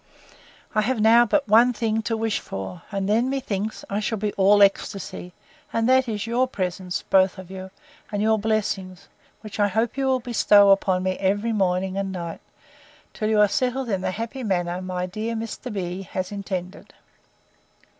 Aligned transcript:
I 0.73 0.81
have 0.81 0.99
now 0.99 1.25
but 1.27 1.47
one 1.47 1.73
thing 1.73 2.01
to 2.09 2.17
wish 2.17 2.39
for; 2.39 2.81
and 2.91 3.07
then, 3.07 3.29
methinks, 3.29 3.85
I 3.87 3.99
shall 3.99 4.17
be 4.17 4.33
all 4.33 4.63
ecstasy: 4.63 5.31
and 5.71 5.87
that 5.87 6.09
is, 6.09 6.25
your 6.25 6.47
presence, 6.47 7.03
both 7.11 7.37
of 7.37 7.51
you, 7.51 7.69
and 8.11 8.19
your 8.19 8.39
blessings; 8.39 9.07
which 9.41 9.59
I 9.59 9.67
hope 9.67 9.97
you 9.97 10.07
will 10.07 10.19
bestow 10.19 10.71
upon 10.71 11.03
me 11.03 11.17
every 11.19 11.51
morning 11.51 11.97
and 11.97 12.11
night, 12.11 12.41
till 13.13 13.29
you 13.29 13.39
are 13.41 13.47
settled 13.47 13.89
in 13.89 14.01
the 14.01 14.09
happy 14.09 14.41
manner 14.43 14.81
my 14.81 15.05
dear 15.05 15.35
Mr. 15.35 15.71
B—— 15.71 16.01
has 16.01 16.31
intended. 16.31 16.95